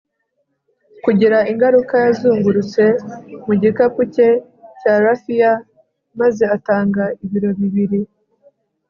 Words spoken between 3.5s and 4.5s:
gikapu cye